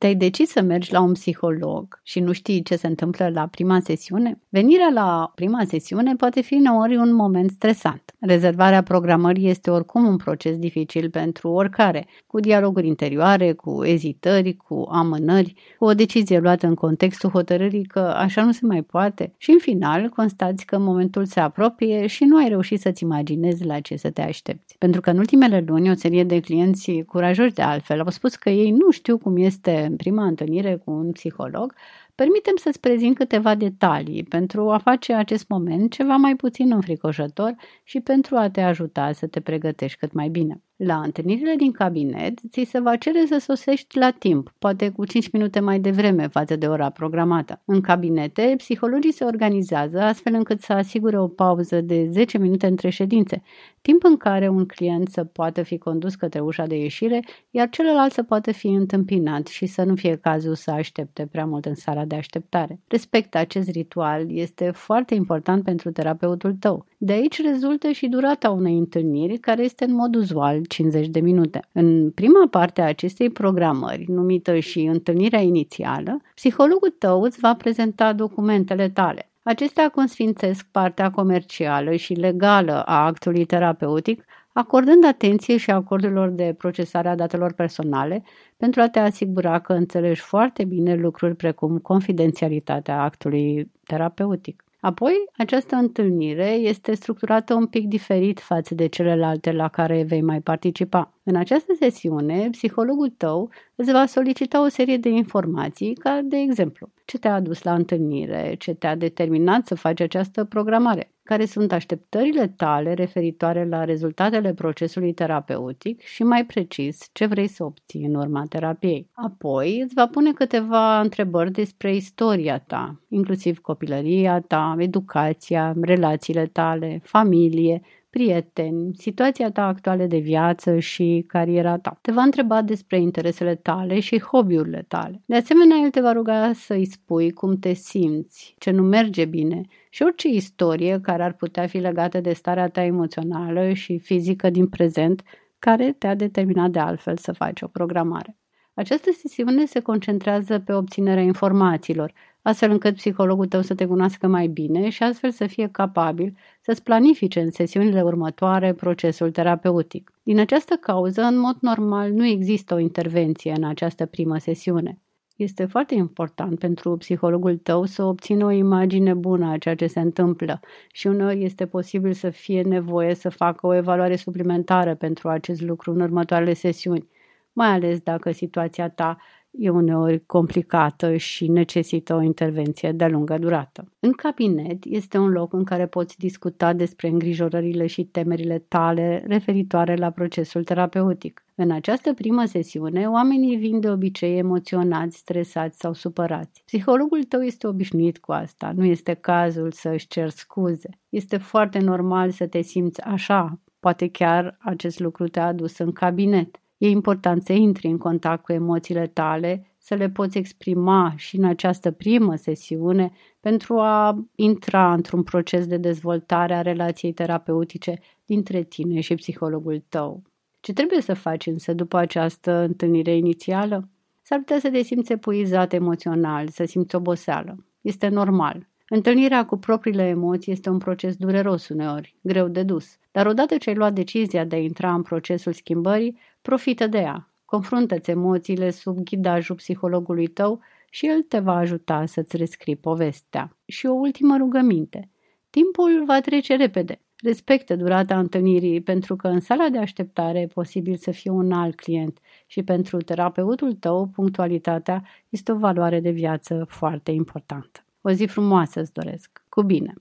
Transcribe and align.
Te-ai 0.00 0.14
decis 0.14 0.50
să 0.50 0.62
mergi 0.62 0.92
la 0.92 1.00
un 1.00 1.12
psiholog 1.12 2.00
și 2.02 2.20
nu 2.20 2.32
știi 2.32 2.62
ce 2.62 2.76
se 2.76 2.86
întâmplă 2.86 3.28
la 3.28 3.46
prima 3.46 3.80
sesiune? 3.80 4.40
Venirea 4.48 4.90
la 4.92 5.32
prima 5.34 5.64
sesiune 5.64 6.14
poate 6.14 6.40
fi 6.40 6.54
uneori 6.54 6.96
un 6.96 7.14
moment 7.14 7.50
stresant. 7.50 8.14
Rezervarea 8.20 8.82
programării 8.82 9.48
este 9.48 9.70
oricum 9.70 10.06
un 10.06 10.16
proces 10.16 10.56
dificil 10.56 11.10
pentru 11.10 11.48
oricare, 11.48 12.06
cu 12.26 12.40
dialoguri 12.40 12.86
interioare, 12.86 13.52
cu 13.52 13.84
ezitări, 13.84 14.56
cu 14.56 14.86
amânări, 14.90 15.54
cu 15.78 15.84
o 15.84 15.94
decizie 15.94 16.38
luată 16.38 16.66
în 16.66 16.74
contextul 16.74 17.30
hotărârii 17.30 17.84
că 17.84 17.98
așa 17.98 18.44
nu 18.44 18.52
se 18.52 18.66
mai 18.66 18.82
poate 18.82 19.32
și 19.36 19.50
în 19.50 19.58
final 19.58 20.08
constați 20.08 20.64
că 20.64 20.78
momentul 20.78 21.24
se 21.24 21.40
apropie 21.40 22.06
și 22.06 22.24
nu 22.24 22.36
ai 22.36 22.48
reușit 22.48 22.80
să-ți 22.80 23.02
imaginezi 23.02 23.64
la 23.64 23.80
ce 23.80 23.96
să 23.96 24.10
te 24.10 24.22
aștepți. 24.22 24.76
Pentru 24.78 25.00
că 25.00 25.10
în 25.10 25.18
ultimele 25.18 25.64
luni 25.66 25.90
o 25.90 25.94
serie 25.94 26.24
de 26.24 26.40
clienți 26.40 27.02
curajoși 27.06 27.54
de 27.54 27.62
altfel 27.62 28.00
au 28.00 28.10
spus 28.10 28.34
că 28.34 28.50
ei 28.50 28.70
nu 28.70 28.90
știu 28.90 29.18
cum 29.18 29.36
este 29.36 29.89
în 29.90 29.96
prima 29.96 30.24
întâlnire 30.26 30.76
cu 30.76 30.90
un 30.90 31.12
psiholog, 31.12 31.74
permitem 32.14 32.56
să-ți 32.56 32.80
prezint 32.80 33.16
câteva 33.16 33.54
detalii 33.54 34.22
pentru 34.24 34.70
a 34.70 34.78
face 34.78 35.12
acest 35.14 35.48
moment 35.48 35.92
ceva 35.92 36.16
mai 36.16 36.36
puțin 36.36 36.72
înfricoșător 36.72 37.54
și 37.84 38.00
pentru 38.00 38.36
a 38.36 38.50
te 38.50 38.60
ajuta 38.60 39.12
să 39.12 39.26
te 39.26 39.40
pregătești 39.40 39.98
cât 39.98 40.12
mai 40.12 40.28
bine. 40.28 40.62
La 40.86 41.00
întâlnirile 41.00 41.54
din 41.56 41.72
cabinet, 41.72 42.38
ți 42.50 42.62
se 42.68 42.80
va 42.80 42.96
cere 42.96 43.26
să 43.26 43.38
sosești 43.38 43.98
la 43.98 44.10
timp, 44.10 44.52
poate 44.58 44.88
cu 44.88 45.04
5 45.04 45.30
minute 45.30 45.60
mai 45.60 45.80
devreme 45.80 46.26
față 46.26 46.56
de 46.56 46.66
ora 46.66 46.90
programată. 46.90 47.60
În 47.64 47.80
cabinete, 47.80 48.54
psihologii 48.56 49.12
se 49.12 49.24
organizează 49.24 50.00
astfel 50.00 50.34
încât 50.34 50.60
să 50.60 50.72
asigure 50.72 51.18
o 51.18 51.28
pauză 51.28 51.80
de 51.80 52.08
10 52.10 52.38
minute 52.38 52.66
între 52.66 52.88
ședințe, 52.90 53.42
timp 53.82 54.04
în 54.04 54.16
care 54.16 54.48
un 54.48 54.66
client 54.66 55.08
să 55.08 55.24
poată 55.24 55.62
fi 55.62 55.78
condus 55.78 56.14
către 56.14 56.40
ușa 56.40 56.66
de 56.66 56.76
ieșire, 56.76 57.24
iar 57.50 57.68
celălalt 57.68 58.12
să 58.12 58.22
poată 58.22 58.52
fi 58.52 58.68
întâmpinat 58.68 59.46
și 59.46 59.66
să 59.66 59.82
nu 59.82 59.94
fie 59.94 60.16
cazul 60.16 60.54
să 60.54 60.70
aștepte 60.70 61.28
prea 61.30 61.44
mult 61.46 61.64
în 61.64 61.74
sala 61.74 62.04
de 62.04 62.14
așteptare. 62.14 62.80
Respectă 62.88 63.38
acest 63.38 63.70
ritual 63.70 64.36
este 64.36 64.70
foarte 64.70 65.14
important 65.14 65.64
pentru 65.64 65.90
terapeutul 65.90 66.54
tău. 66.54 66.86
De 66.96 67.12
aici 67.12 67.42
rezultă 67.42 67.90
și 67.90 68.06
durata 68.06 68.50
unei 68.50 68.76
întâlniri, 68.78 69.38
care 69.38 69.62
este 69.62 69.84
în 69.84 69.94
mod 69.94 70.14
uzual 70.14 70.60
50 70.70 71.06
de 71.06 71.20
minute. 71.20 71.60
În 71.72 72.10
prima 72.10 72.46
parte 72.50 72.80
a 72.80 72.86
acestei 72.86 73.30
programări, 73.30 74.04
numită 74.08 74.58
și 74.58 74.80
întâlnirea 74.80 75.40
inițială, 75.40 76.20
psihologul 76.34 76.94
tău 76.98 77.22
îți 77.22 77.40
va 77.40 77.54
prezenta 77.54 78.12
documentele 78.12 78.88
tale. 78.88 79.30
Acestea 79.42 79.88
consfințesc 79.88 80.66
partea 80.70 81.10
comercială 81.10 81.94
și 81.94 82.12
legală 82.12 82.82
a 82.82 83.04
actului 83.04 83.44
terapeutic, 83.44 84.24
acordând 84.52 85.04
atenție 85.04 85.56
și 85.56 85.70
acordurilor 85.70 86.28
de 86.28 86.54
procesare 86.58 87.08
a 87.08 87.14
datelor 87.14 87.52
personale 87.52 88.22
pentru 88.56 88.80
a 88.80 88.88
te 88.88 88.98
asigura 88.98 89.58
că 89.58 89.72
înțelegi 89.72 90.20
foarte 90.20 90.64
bine 90.64 90.94
lucruri 90.94 91.34
precum 91.34 91.78
confidențialitatea 91.78 93.02
actului 93.02 93.70
terapeutic. 93.84 94.64
Apoi, 94.80 95.14
această 95.36 95.76
întâlnire 95.76 96.50
este 96.50 96.94
structurată 96.94 97.54
un 97.54 97.66
pic 97.66 97.86
diferit 97.88 98.40
față 98.40 98.74
de 98.74 98.86
celelalte 98.86 99.52
la 99.52 99.68
care 99.68 100.02
vei 100.02 100.22
mai 100.22 100.40
participa. 100.40 101.19
În 101.22 101.36
această 101.36 101.72
sesiune, 101.78 102.48
psihologul 102.50 103.08
tău 103.08 103.50
îți 103.74 103.92
va 103.92 104.06
solicita 104.06 104.64
o 104.64 104.68
serie 104.68 104.96
de 104.96 105.08
informații, 105.08 105.94
ca 105.94 106.20
de 106.24 106.36
exemplu, 106.36 106.88
ce 107.04 107.18
te-a 107.18 107.34
adus 107.34 107.62
la 107.62 107.74
întâlnire, 107.74 108.54
ce 108.58 108.74
te-a 108.74 108.96
determinat 108.96 109.66
să 109.66 109.74
faci 109.74 110.00
această 110.00 110.44
programare, 110.44 111.12
care 111.22 111.44
sunt 111.44 111.72
așteptările 111.72 112.48
tale 112.48 112.94
referitoare 112.94 113.68
la 113.68 113.84
rezultatele 113.84 114.54
procesului 114.54 115.12
terapeutic 115.12 116.00
și, 116.00 116.22
mai 116.22 116.44
precis, 116.44 117.08
ce 117.12 117.26
vrei 117.26 117.46
să 117.46 117.64
obții 117.64 118.04
în 118.04 118.14
urma 118.14 118.44
terapiei. 118.48 119.08
Apoi 119.12 119.80
îți 119.80 119.94
va 119.94 120.06
pune 120.06 120.32
câteva 120.32 121.00
întrebări 121.00 121.50
despre 121.50 121.94
istoria 121.94 122.58
ta, 122.58 123.00
inclusiv 123.08 123.58
copilăria 123.58 124.40
ta, 124.40 124.74
educația, 124.78 125.74
relațiile 125.80 126.46
tale, 126.46 127.00
familie, 127.04 127.80
prieteni, 128.10 128.94
situația 128.94 129.50
ta 129.50 129.66
actuală 129.66 130.04
de 130.04 130.18
viață 130.18 130.78
și 130.78 131.24
cariera 131.26 131.78
ta. 131.78 131.98
Te 132.00 132.12
va 132.12 132.22
întreba 132.22 132.62
despre 132.62 133.00
interesele 133.00 133.54
tale 133.54 134.00
și 134.00 134.20
hobby-urile 134.20 134.84
tale. 134.88 135.22
De 135.26 135.36
asemenea, 135.36 135.76
el 135.76 135.90
te 135.90 136.00
va 136.00 136.12
ruga 136.12 136.52
să 136.52 136.74
îi 136.74 136.84
spui 136.84 137.30
cum 137.30 137.58
te 137.58 137.72
simți, 137.72 138.54
ce 138.58 138.70
nu 138.70 138.82
merge 138.82 139.24
bine 139.24 139.60
și 139.90 140.02
orice 140.02 140.28
istorie 140.28 141.00
care 141.00 141.22
ar 141.22 141.32
putea 141.32 141.66
fi 141.66 141.78
legată 141.78 142.20
de 142.20 142.32
starea 142.32 142.68
ta 142.68 142.82
emoțională 142.82 143.72
și 143.72 143.98
fizică 143.98 144.50
din 144.50 144.66
prezent 144.68 145.22
care 145.58 145.92
te-a 145.92 146.14
determinat 146.14 146.70
de 146.70 146.78
altfel 146.78 147.16
să 147.16 147.32
faci 147.32 147.62
o 147.62 147.66
programare. 147.66 148.36
Această 148.80 149.10
sesiune 149.12 149.64
se 149.64 149.80
concentrează 149.80 150.58
pe 150.58 150.72
obținerea 150.72 151.22
informațiilor, 151.22 152.12
astfel 152.42 152.70
încât 152.70 152.94
psihologul 152.94 153.46
tău 153.46 153.60
să 153.62 153.74
te 153.74 153.86
cunoască 153.86 154.26
mai 154.26 154.46
bine 154.46 154.88
și 154.88 155.02
astfel 155.02 155.30
să 155.30 155.46
fie 155.46 155.68
capabil 155.72 156.36
să-ți 156.60 156.82
planifice 156.82 157.40
în 157.40 157.50
sesiunile 157.50 158.02
următoare 158.02 158.74
procesul 158.74 159.30
terapeutic. 159.30 160.12
Din 160.22 160.38
această 160.38 160.74
cauză, 160.74 161.22
în 161.22 161.38
mod 161.38 161.56
normal, 161.60 162.12
nu 162.12 162.26
există 162.26 162.74
o 162.74 162.78
intervenție 162.78 163.52
în 163.56 163.64
această 163.64 164.06
primă 164.06 164.38
sesiune. 164.38 164.98
Este 165.36 165.64
foarte 165.64 165.94
important 165.94 166.58
pentru 166.58 166.96
psihologul 166.96 167.56
tău 167.56 167.84
să 167.84 168.02
obțină 168.02 168.44
o 168.44 168.50
imagine 168.50 169.14
bună 169.14 169.50
a 169.50 169.58
ceea 169.58 169.74
ce 169.74 169.86
se 169.86 170.00
întâmplă 170.00 170.60
și 170.92 171.06
uneori 171.06 171.44
este 171.44 171.66
posibil 171.66 172.12
să 172.12 172.30
fie 172.30 172.62
nevoie 172.62 173.14
să 173.14 173.28
facă 173.28 173.66
o 173.66 173.74
evaluare 173.74 174.16
suplimentară 174.16 174.94
pentru 174.94 175.28
acest 175.28 175.60
lucru 175.60 175.92
în 175.92 176.00
următoarele 176.00 176.52
sesiuni, 176.52 177.08
mai 177.52 177.68
ales 177.68 178.00
dacă 178.00 178.30
situația 178.30 178.88
ta 178.88 179.16
e 179.50 179.70
uneori 179.70 180.26
complicată 180.26 181.16
și 181.16 181.48
necesită 181.48 182.14
o 182.14 182.22
intervenție 182.22 182.92
de 182.92 183.06
lungă 183.06 183.38
durată. 183.38 183.92
În 184.00 184.12
cabinet 184.12 184.84
este 184.84 185.18
un 185.18 185.28
loc 185.28 185.52
în 185.52 185.64
care 185.64 185.86
poți 185.86 186.18
discuta 186.18 186.72
despre 186.72 187.08
îngrijorările 187.08 187.86
și 187.86 188.04
temerile 188.04 188.58
tale 188.58 189.24
referitoare 189.26 189.96
la 189.96 190.10
procesul 190.10 190.64
terapeutic. 190.64 191.44
În 191.54 191.70
această 191.70 192.12
primă 192.14 192.44
sesiune, 192.44 193.06
oamenii 193.06 193.56
vin 193.56 193.80
de 193.80 193.90
obicei 193.90 194.38
emoționați, 194.38 195.16
stresați 195.16 195.78
sau 195.78 195.92
supărați. 195.92 196.62
Psihologul 196.66 197.22
tău 197.22 197.40
este 197.40 197.66
obișnuit 197.66 198.18
cu 198.18 198.32
asta, 198.32 198.72
nu 198.76 198.84
este 198.84 199.14
cazul 199.14 199.72
să 199.72 199.88
își 199.88 200.06
cer 200.06 200.28
scuze. 200.28 200.88
Este 201.08 201.36
foarte 201.36 201.78
normal 201.78 202.30
să 202.30 202.46
te 202.46 202.60
simți 202.60 203.02
așa, 203.02 203.60
poate 203.80 204.08
chiar 204.08 204.56
acest 204.60 205.00
lucru 205.00 205.28
te-a 205.28 205.46
adus 205.46 205.78
în 205.78 205.92
cabinet. 205.92 206.59
E 206.80 206.88
important 206.88 207.42
să 207.42 207.52
intri 207.52 207.86
în 207.86 207.98
contact 207.98 208.42
cu 208.42 208.52
emoțiile 208.52 209.06
tale, 209.06 209.66
să 209.78 209.94
le 209.94 210.08
poți 210.08 210.38
exprima 210.38 211.12
și 211.16 211.36
în 211.36 211.44
această 211.44 211.90
primă 211.90 212.36
sesiune 212.36 213.12
pentru 213.40 213.78
a 213.78 214.24
intra 214.34 214.92
într-un 214.92 215.22
proces 215.22 215.66
de 215.66 215.76
dezvoltare 215.76 216.54
a 216.54 216.62
relației 216.62 217.12
terapeutice 217.12 217.98
dintre 218.24 218.62
tine 218.62 219.00
și 219.00 219.14
psihologul 219.14 219.82
tău. 219.88 220.22
Ce 220.60 220.72
trebuie 220.72 221.00
să 221.00 221.14
faci 221.14 221.46
însă 221.46 221.72
după 221.72 221.96
această 221.96 222.52
întâlnire 222.52 223.16
inițială? 223.16 223.88
S-ar 224.22 224.38
putea 224.38 224.58
să 224.58 224.70
te 224.70 224.82
simți 224.82 225.12
epuizat 225.12 225.72
emoțional, 225.72 226.48
să 226.48 226.64
simți 226.64 226.94
oboseală. 226.94 227.64
Este 227.80 228.08
normal. 228.08 228.68
Întâlnirea 228.88 229.46
cu 229.46 229.56
propriile 229.56 230.06
emoții 230.06 230.52
este 230.52 230.70
un 230.70 230.78
proces 230.78 231.16
dureros 231.16 231.68
uneori, 231.68 232.14
greu 232.20 232.48
de 232.48 232.62
dus, 232.62 232.96
dar 233.10 233.26
odată 233.26 233.56
ce 233.56 233.70
ai 233.70 233.76
luat 233.76 233.92
decizia 233.92 234.44
de 234.44 234.56
a 234.56 234.58
intra 234.58 234.94
în 234.94 235.02
procesul 235.02 235.52
schimbării, 235.52 236.18
profită 236.42 236.86
de 236.86 236.98
ea. 236.98 237.34
Confruntă-ți 237.44 238.10
emoțiile 238.10 238.70
sub 238.70 238.98
ghidajul 238.98 239.56
psihologului 239.56 240.26
tău 240.26 240.60
și 240.90 241.06
el 241.06 241.22
te 241.22 241.38
va 241.38 241.54
ajuta 241.54 242.06
să-ți 242.06 242.36
rescrii 242.36 242.76
povestea. 242.76 243.56
Și 243.66 243.86
o 243.86 243.92
ultimă 243.92 244.36
rugăminte. 244.36 245.10
Timpul 245.50 246.04
va 246.06 246.20
trece 246.20 246.56
repede. 246.56 247.00
Respectă 247.16 247.76
durata 247.76 248.18
întâlnirii 248.18 248.80
pentru 248.82 249.16
că 249.16 249.28
în 249.28 249.40
sala 249.40 249.68
de 249.68 249.78
așteptare 249.78 250.40
e 250.40 250.46
posibil 250.46 250.96
să 250.96 251.10
fie 251.10 251.30
un 251.30 251.52
alt 251.52 251.74
client 251.74 252.18
și 252.46 252.62
pentru 252.62 252.96
terapeutul 252.96 253.72
tău 253.72 254.06
punctualitatea 254.06 255.04
este 255.28 255.52
o 255.52 255.58
valoare 255.58 256.00
de 256.00 256.10
viață 256.10 256.64
foarte 256.68 257.10
importantă. 257.10 257.84
O 258.00 258.10
zi 258.10 258.26
frumoasă 258.26 258.80
îți 258.80 258.92
doresc. 258.92 259.44
Cu 259.48 259.62
bine! 259.62 259.94